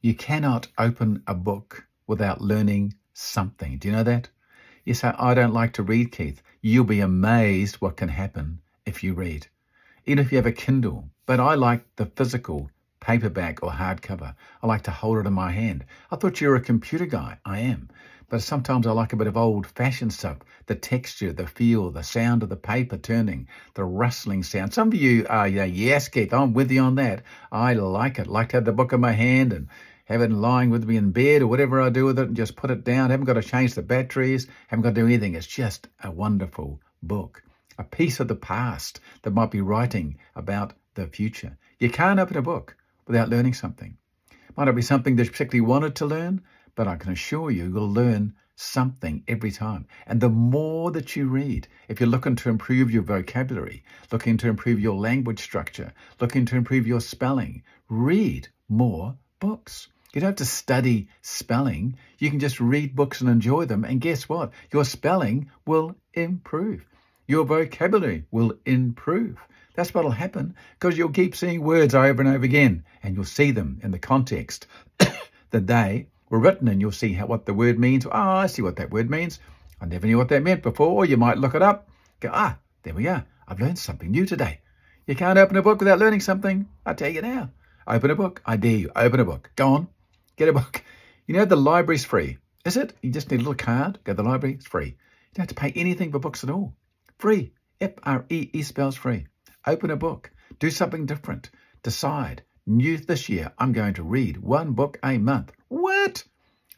[0.00, 3.78] You cannot open a book without learning something.
[3.78, 4.28] Do you know that?
[4.84, 6.40] You say, I don't like to read, Keith.
[6.62, 9.48] You'll be amazed what can happen if you read.
[10.06, 11.10] Even if you have a Kindle.
[11.26, 14.36] But I like the physical paperback or hardcover.
[14.62, 15.84] I like to hold it in my hand.
[16.12, 17.38] I thought you were a computer guy.
[17.44, 17.88] I am.
[18.30, 20.38] But sometimes I like a bit of old fashioned stuff.
[20.66, 24.74] The texture, the feel, the sound of the paper turning, the rustling sound.
[24.74, 27.22] Some of you are, yeah, yes, Keith, I'm with you on that.
[27.50, 28.26] I like it.
[28.26, 29.68] Like to have the book in my hand and
[30.04, 32.54] have it lying with me in bed or whatever I do with it and just
[32.54, 33.08] put it down.
[33.08, 34.46] Haven't got to change the batteries.
[34.66, 35.34] Haven't got to do anything.
[35.34, 37.42] It's just a wonderful book.
[37.78, 41.56] A piece of the past that might be writing about the future.
[41.78, 42.76] You can't open a book
[43.06, 43.96] without learning something.
[44.56, 46.42] Might not be something that you particularly wanted to learn,
[46.78, 49.84] but I can assure you, you'll learn something every time.
[50.06, 53.82] And the more that you read, if you're looking to improve your vocabulary,
[54.12, 59.88] looking to improve your language structure, looking to improve your spelling, read more books.
[60.12, 61.96] You don't have to study spelling.
[62.18, 63.82] You can just read books and enjoy them.
[63.82, 64.52] And guess what?
[64.72, 66.84] Your spelling will improve.
[67.26, 69.36] Your vocabulary will improve.
[69.74, 73.50] That's what'll happen because you'll keep seeing words over and over again and you'll see
[73.50, 74.68] them in the context
[75.50, 78.06] that they were written and you'll see how, what the word means.
[78.06, 79.38] Oh, I see what that word means.
[79.80, 81.04] I never knew what that meant before.
[81.04, 81.88] You might look it up.
[82.20, 83.24] Go, ah, there we are.
[83.46, 84.60] I've learned something new today.
[85.06, 86.68] You can't open a book without learning something.
[86.84, 87.50] I tell you now.
[87.86, 88.42] Open a book.
[88.44, 88.90] I dare you.
[88.94, 89.50] Open a book.
[89.56, 89.88] Go on.
[90.36, 90.82] Get a book.
[91.26, 92.38] You know, the library's free.
[92.64, 92.92] Is it?
[93.02, 93.98] You just need a little card.
[94.04, 94.56] Go to the library.
[94.56, 94.86] It's free.
[94.86, 96.74] You don't have to pay anything for books at all.
[97.18, 97.52] Free.
[97.80, 99.26] F-R-E-E spells free.
[99.66, 100.30] Open a book.
[100.58, 101.50] Do something different.
[101.82, 102.42] Decide.
[102.70, 105.52] New this year, I'm going to read one book a month.
[105.68, 106.22] What?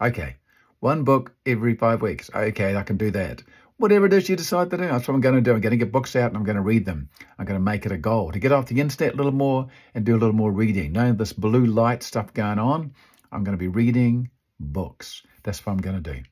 [0.00, 0.36] Okay,
[0.78, 2.30] one book every five weeks.
[2.32, 3.42] Okay, I can do that.
[3.77, 5.52] Whatever it is you decide to do, that's what I'm going to do.
[5.52, 7.08] I'm going to get books out and I'm going to read them.
[7.41, 9.66] I'm going to make it a goal to get off the internet a little more
[9.92, 10.92] and do a little more reading.
[10.92, 12.94] Knowing this blue light stuff going on,
[13.32, 15.25] I'm going to be reading books.
[15.42, 16.22] That's what I'm going to do.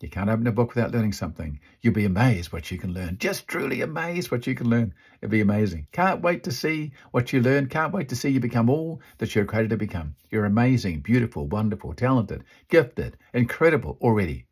[0.00, 1.58] You can't open a book without learning something.
[1.80, 3.18] You'll be amazed what you can learn.
[3.18, 4.94] Just truly amazed what you can learn.
[5.20, 5.88] It'll be amazing.
[5.90, 7.66] Can't wait to see what you learn.
[7.66, 10.14] Can't wait to see you become all that you're created to become.
[10.30, 14.46] You're amazing, beautiful, wonderful, talented, gifted, incredible already.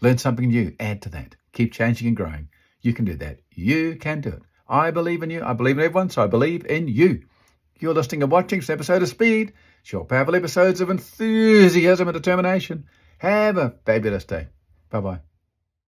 [0.00, 0.74] Learn something new.
[0.80, 1.36] Add to that.
[1.52, 2.48] Keep changing and growing.
[2.80, 3.38] You can do that.
[3.54, 4.42] You can do it.
[4.68, 5.44] I believe in you.
[5.44, 7.22] I believe in everyone, so I believe in you.
[7.78, 9.52] You're listening and watching this episode of Speed,
[9.84, 12.86] short, powerful episodes of enthusiasm and determination.
[13.18, 14.48] Have a fabulous day.
[14.90, 15.29] Bye bye.